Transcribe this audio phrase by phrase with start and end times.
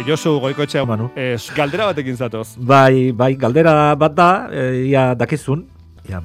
[0.00, 1.10] E, Josu goikoetxea, Manu.
[1.16, 2.54] e, galdera batekin zatoz.
[2.56, 5.66] Bai, bai, galdera bat da, e, ia dakizun,
[6.08, 6.22] ia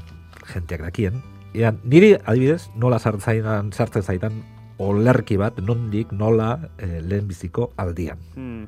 [0.54, 1.20] jenteak dakien,
[1.54, 4.40] ia niri adibidez, nola sartzen sartzen zaitan
[4.78, 8.18] olerki bat, nondik, nola, e, lehenbiziko aldian.
[8.36, 8.66] Hmm,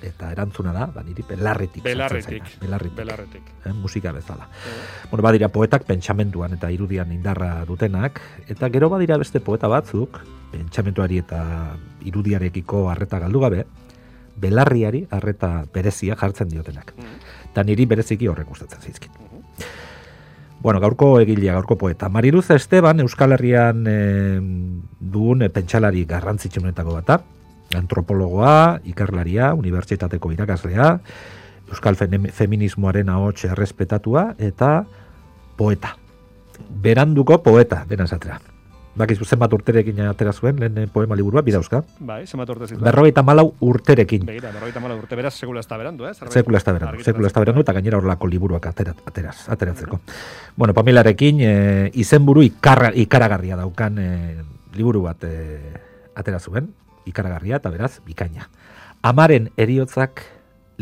[0.00, 1.82] Eta erantzuna da, ba, niri belarretik.
[1.84, 2.40] Belarretik.
[2.40, 2.96] zaidan, Belarretik.
[2.96, 3.42] belarretik.
[3.66, 4.46] eh, musika bezala.
[4.48, 10.16] Eh, Bueno, badira poetak pentsamentuan eta irudian indarra dutenak, eta gero badira beste poeta batzuk,
[10.52, 13.66] pentsamentuari eta irudiarekiko harreta galdu gabe,
[14.40, 16.94] belarriari harreta berezia jartzen diotenak.
[16.96, 17.18] Mm.
[17.50, 19.10] Eta niri bereziki horrek gustatzen zaizkit.
[19.10, 19.66] Mhm.
[20.60, 22.10] Bueno, gaurko egilea, gaurko poeta.
[22.12, 24.40] Mariluz Esteban Euskal Herrian e,
[25.00, 27.22] dugun e, pentsalari garrantzitsunetako bata.
[27.76, 30.98] Antropologoa, ikerlaria, unibertsitateko irakaslea,
[31.70, 34.84] Euskal feminismoaren ahots errespetatua eta
[35.56, 35.94] poeta.
[36.82, 38.40] Beranduko poeta, dena esatera.
[38.98, 41.84] Bakizu zenbat urterekin atera zuen, lehen eh, poema liburua, bidauzka.
[42.02, 42.80] Bai, zenbat urte zitu.
[42.82, 44.24] Berrogeita malau urterekin.
[44.26, 46.14] Begira, berrogeita mala urte, beraz, sekula ez da berandu, eh?
[46.34, 50.00] Sekula ez da berandu, sekula ez da berandu, eta gainera horrelako liburuak atera, ateraz, ateratzeko.
[50.58, 51.54] Bueno, Pamilarekin e,
[52.02, 54.10] izenburu ikarra, ikaragarria daukan e,
[54.74, 55.34] liburu bat e,
[56.18, 56.72] atera zuen,
[57.06, 58.50] ikaragarria eta beraz, bikaina.
[59.06, 60.24] Amaren eriotzak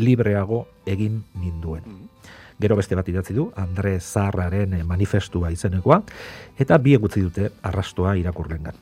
[0.01, 1.85] libreago egin ninduen.
[1.85, 2.18] Mhm.
[2.59, 6.01] Gero beste bat idatzi du, Andre Zarraren eh, manifestua izenekoa,
[6.59, 8.75] eta bi egutzi dute arrastoa irakurlengan.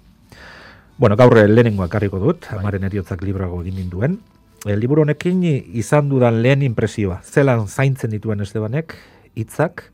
[0.98, 4.18] Bueno, gaur eh, lehenengoa karriko dut, amaren eriotzak librago egin ninduen.
[4.66, 5.44] E, liburu honekin
[5.78, 8.98] izan dudan lehen impresioa, zelan zaintzen dituen Estebanek,
[9.38, 9.86] hitzak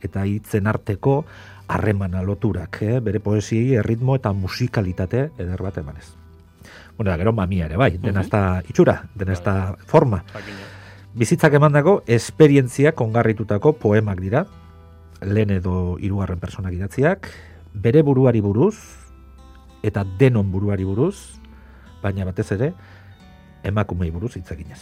[0.00, 1.20] eta hitzen arteko
[1.68, 2.96] harremana loturak, eh?
[3.04, 6.08] bere poesiei erritmo eta musikalitate eder bat emanez.
[6.96, 10.24] Bueno, da, gero mamia ere, bai, dena ez da itxura, dena ez da forma.
[11.18, 14.44] Bizitzak emandako esperientziak ongarritutako poemak dira,
[15.26, 17.26] lehen edo hirugarren personak idatziak,
[17.74, 18.76] bere buruari buruz,
[19.82, 21.16] eta denon buruari buruz,
[22.04, 22.70] baina batez ere,
[23.66, 24.78] emakumei buruz hitz eginez.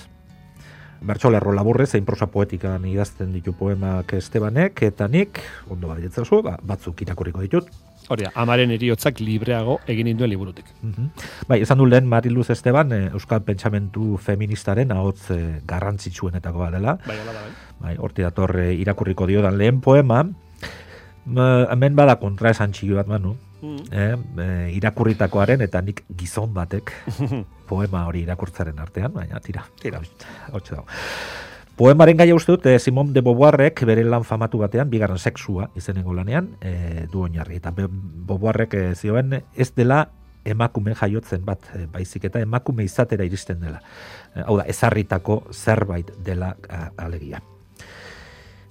[1.09, 5.41] Bertsolerro laburrez, zein prosa poetikan idazten ditu poemak Estebanek, eta nik,
[5.73, 7.73] ondo baditzazu, ba, batzuk irakurriko ditut,
[8.09, 10.67] Hori da, amaren eriotzak libreago egin induen liburutik.
[10.83, 11.09] Mhm.
[11.49, 16.99] Bai, esan du lehen Mariluz Esteban, eh, Euskal Pentsamentu Feministaren ahotz eh, garrantzitsuenetako bat dela.
[17.07, 17.51] Bai, da, bai.
[17.81, 20.23] Bai, horti dator eh, irakurriko diodan lehen poema,
[21.27, 23.87] ma, hemen bada kontra esan txiki bat manu, Mhm.
[23.91, 26.93] eh, eh, irakurritakoaren eta nik gizon batek
[27.67, 29.99] poema hori irakurtzaren artean, baina tira, Tira.
[30.53, 30.87] hotxe dago.
[31.77, 36.15] Poemaren gaia uste dut, eh, Simon de Beauvoirrek bere lan famatu batean, bigarren sexua izenengo
[36.15, 37.57] lanean, eh, du oinarri.
[37.57, 40.09] Eta Be- Beauvoirrek eh, zioen, ez dela
[40.45, 43.83] emakume jaiotzen bat, eh, baizik eta emakume izatera iristen dela.
[44.35, 47.43] Eh, hau da, ezarritako zerbait dela a, alegia.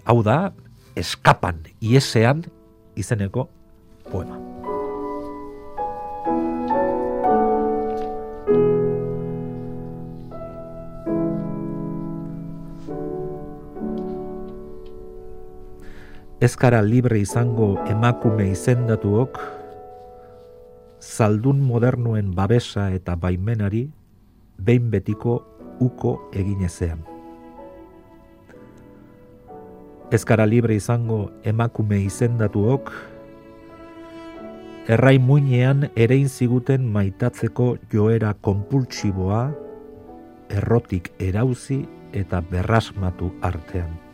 [0.06, 0.54] Hau da,
[0.96, 2.44] eskapan, iesean
[2.96, 3.50] izeneko
[4.12, 4.55] poema.
[16.42, 19.38] Ez gara libre izango emakume izendatuok,
[21.00, 23.86] zaldun modernuen babesa eta baimenari
[24.60, 25.38] behin betiko
[25.80, 27.00] uko egin ezean.
[30.12, 32.92] Ez gara libre izango emakume izendatuok,
[34.92, 39.46] errai muinean erein ziguten maitatzeko joera konpultsiboa,
[40.52, 44.05] errotik erauzi eta berrasmatu artean.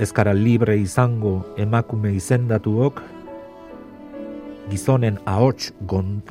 [0.00, 3.02] Ez gara libre izango emakume izendatuok,
[4.72, 5.74] gizonen ahots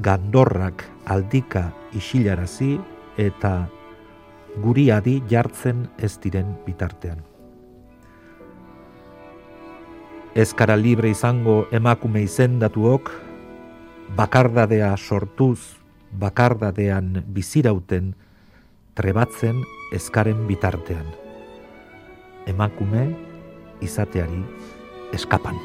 [0.01, 2.79] gandorrak aldika isilarazi
[3.21, 3.67] eta
[4.63, 7.21] guri adi jartzen ez diren bitartean.
[10.33, 13.13] Ez gara libre izango emakume izendatuok,
[14.17, 15.77] bakardadea sortuz,
[16.09, 18.15] bakardadean bizirauten,
[18.97, 19.61] trebatzen
[19.93, 21.05] eskaren bitartean.
[22.49, 23.28] Emakume
[23.81, 24.43] izateari
[25.13, 25.57] eskapan.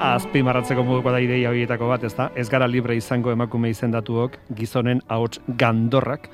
[0.00, 2.30] Azpimarratzeko moduko da ideia horietako bat, ez da?
[2.34, 6.26] Ez gara libre izango emakume izendatuok gizonen ahots gandorrak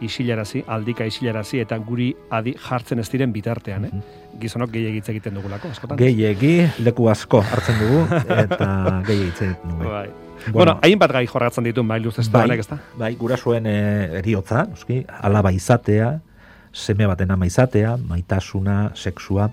[0.00, 4.00] isilarazi, aldika isilarazi eta guri adi jartzen ez diren bitartean, eh?
[4.38, 5.98] Gizonok gehiagitz egiten dugulako, askotan.
[5.98, 6.54] Gehiegi,
[6.86, 8.06] leku asko hartzen dugu,
[8.38, 8.70] eta
[9.08, 9.84] gehiagitze dugu.
[9.90, 10.27] Bai.
[10.52, 12.66] Bueno, hainbat gai jorratzen ditu mailuz ez da, ez?
[12.98, 13.78] Bai, gurasoen e,
[14.20, 16.18] eriotza, noski, alaba izatea,
[16.72, 19.50] seme baten ama izatea, maitasuna, sexua,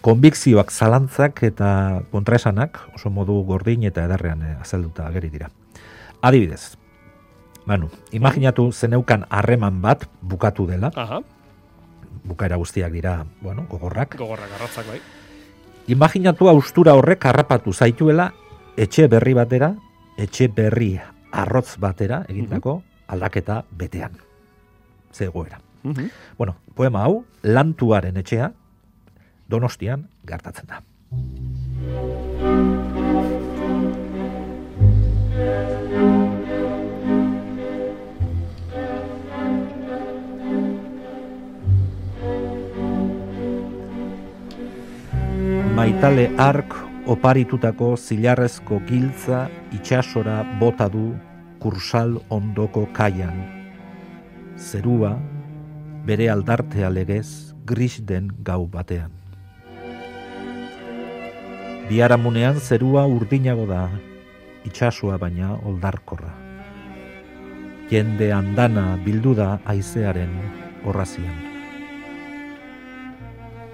[0.00, 5.50] konbikzioak zalantzak eta kontraesanak oso modu gordin eta edarrean eh, azalduta ageri dira.
[6.22, 6.76] Adibidez,
[7.68, 11.20] Manu, imaginatu zeneukan harreman bat bukatu dela, Aha.
[12.24, 14.16] bukaera guztiak dira, bueno, gogorrak.
[14.16, 15.00] Gogorrak arratzak bai.
[15.90, 18.32] Imaginatu austura horrek harrapatu zaituela
[18.80, 19.74] etxe berri batera,
[20.16, 20.94] etxe berri
[21.36, 22.80] arrotz batera egindako
[23.12, 24.16] aldaketa betean.
[25.12, 25.60] Zegoera.
[25.82, 26.10] Mhm.
[26.38, 28.52] Bueno, poema hau, lantuaren etxea,
[29.48, 30.80] donostian gertatzen da.
[45.74, 51.14] Maitale ark oparitutako zilarrezko giltza itxasora bota du
[51.60, 53.40] kursal ondoko kaian.
[54.56, 55.16] Zerua,
[56.04, 59.10] bere aldartea legez, gris den gau batean.
[61.88, 63.88] Biaramunean zerua urdinago da,
[64.68, 66.32] itxasua baina oldarkorra.
[67.90, 70.36] Jende andana bildu da aizearen
[70.84, 71.34] horrazian.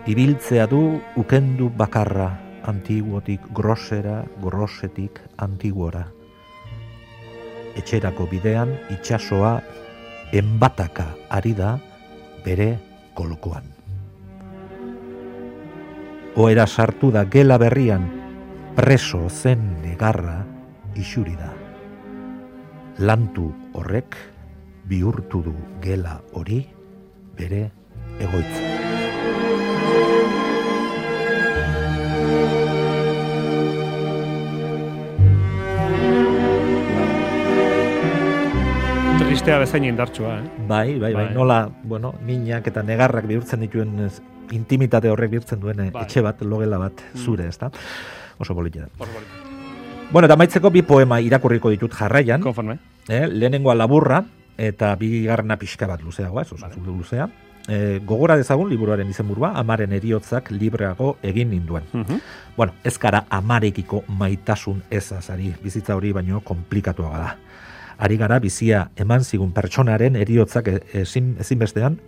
[0.06, 2.30] Ibiltzea du ukendu bakarra,
[2.66, 6.06] antiguotik grosera, grosetik antiguora.
[7.76, 9.60] Etxerako bidean itxasoa
[10.34, 11.76] enbataka ari da
[12.44, 12.76] bere
[13.14, 13.64] kolokoan.
[16.36, 18.10] Oera sartu da gela berrian,
[18.76, 20.42] preso zen negarra
[20.96, 21.52] isuri da.
[22.98, 24.16] Lantu horrek
[24.88, 26.62] bihurtu du gela hori
[27.36, 27.68] bere
[28.20, 28.65] egoitza.
[39.46, 40.42] Tristea bezain indartsua, eh?
[40.66, 41.34] Bai, bai, bai, Bai.
[41.34, 43.92] nola, bueno, minak eta negarrak bihurtzen dituen
[44.50, 46.02] intimitate horrek bihurtzen duen eh, Bai.
[46.02, 47.18] etxe bat, logela bat, Mm.
[47.22, 47.70] zure, ezta?
[48.42, 49.06] Oso politia da.
[50.10, 52.80] Bueno, eta maitzeko bi poema irakurriko ditut jarraian, Konforme.
[53.08, 53.28] eh?
[53.28, 54.24] lehenengoa laburra,
[54.58, 56.82] eta bigarrena pixka bat luzeagoa, ez oso Vale.
[56.84, 57.28] luzea.
[57.68, 61.84] Eh, gogora dezagun liburuaren izenburua, amaren eriotzak libreago egin ninduen.
[61.92, 62.18] Mhm.
[62.56, 67.36] Bueno, ez gara amarekiko maitasun ezazari, bizitza hori baino komplikatuaga da.
[67.98, 71.98] Ari gara bizia eman zigun pertsonaren eriotzak e- ezin, ezinbestean,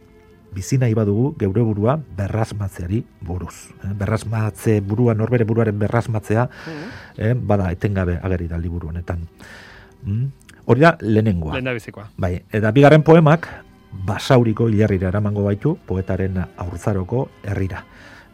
[0.52, 3.70] bizi nahi badugu geure burua berrasmatzeari buruz.
[3.85, 6.49] Eh, Berrasmatze burua, norbere buruaren berrasmatzea,
[7.17, 9.26] eh, bada etengabe ageri da liburu honetan.
[10.05, 10.26] Mm?
[10.67, 11.55] Hori da lehenengoa.
[11.55, 12.11] Lehen da bizikoa.
[12.17, 13.49] Bai, eta bigarren poemak
[14.05, 17.85] basauriko hilarrira eramango baitu poetaren aurzaroko herrira.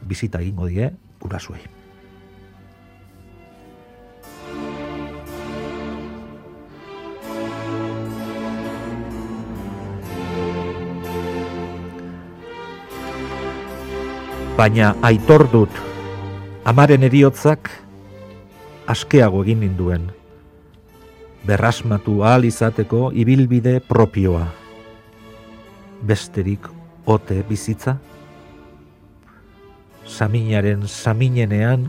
[0.02, 0.90] Bizita egingo die
[1.20, 1.60] gurasuei.
[14.64, 15.74] Baina aitor dut
[16.64, 17.68] amaren eriotzak
[18.88, 20.06] askeago egin ninduen
[21.44, 24.46] berrasmatu ahal izateko ibilbide propioa.
[26.00, 26.64] Besterik
[27.04, 27.98] ote bizitza?
[30.08, 31.84] Saminaren saminenean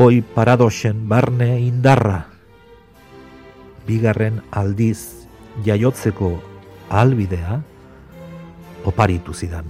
[0.00, 2.22] oi paradoxen barne indarra.
[3.84, 5.28] Bigarren aldiz
[5.68, 6.32] jaiotzeko
[6.88, 7.60] ahalbidea
[8.88, 9.68] oparitu zidan.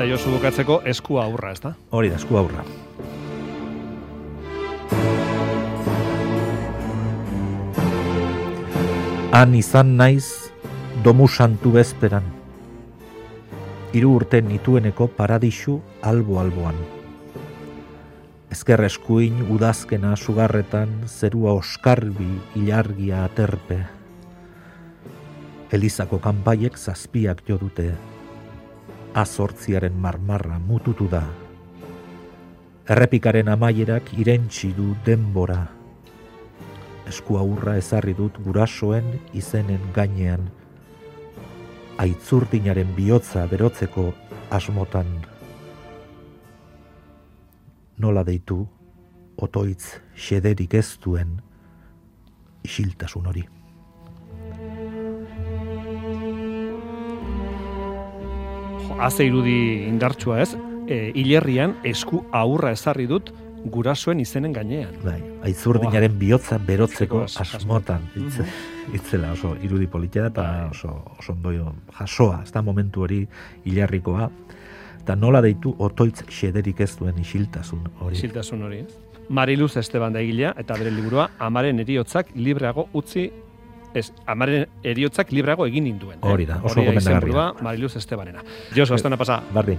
[0.00, 1.74] Eta Josu bukatzeko eskua aurra, ezta?
[1.92, 2.62] Hori da, esku aurra.
[9.36, 10.24] Han izan naiz
[11.04, 12.32] domu santu bezperan.
[13.92, 16.80] Hiru urte nitueneko paradisu albo-alboan.
[18.56, 23.82] Ezker eskuin udazkena sugarretan zerua oskarbi ilargia aterpe.
[25.76, 27.92] Elizako kanpaiek zazpiak jo dute
[29.14, 31.22] azortziaren marmarra mututu da.
[32.90, 35.60] Errepikaren amaierak irentsi du denbora.
[37.10, 40.48] Esku aurra ezarri dut gurasoen izenen gainean.
[41.98, 44.10] Aitzurdinaren bihotza berotzeko
[44.50, 45.10] asmotan.
[48.00, 48.62] Nola deitu,
[49.36, 51.40] otoitz xederik ez duen
[52.64, 53.59] isiltasun hori.
[59.00, 60.50] Haze irudi indartsua ez,
[60.88, 63.30] e, hilerrian esku aurra ezarri dut
[63.72, 64.92] gurasoen izenen gainean.
[65.04, 68.04] Bai, aitzurdinaren bihotza berotzeko Berotzeko as- asmotan.
[68.16, 68.44] Itze,
[68.96, 70.70] itzela oso irudi politia eta Bai.
[70.70, 73.26] oso, oso ondoio jasoa, ez da momentu hori
[73.64, 74.30] hilarrikoa.
[75.00, 78.16] Eta nola deitu otoitz xederik ez duen isiltasun hori.
[78.16, 78.96] Isiltasun hori, ez?
[79.28, 83.30] Mariluz Esteban da egilea eta bere liburua Amaren eriotzak libreago utzi
[83.94, 86.18] Ez, amaren eriotzak libreago egin ninduen.
[86.22, 86.26] eh?
[86.30, 87.18] Hori da, oso Hori gomendagarria.
[87.18, 88.42] izenburua Mariluz Estebanena.
[88.76, 89.42] Josu, astana pasa.
[89.52, 89.78] Bardin.